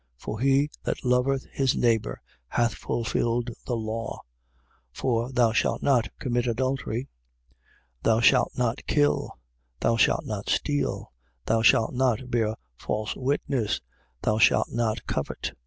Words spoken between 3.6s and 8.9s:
the law. 13:9. For: Thou shalt not commit adultery: Thou shalt not